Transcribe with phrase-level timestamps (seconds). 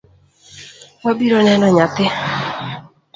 [1.05, 2.05] Wabiro neno nyathi.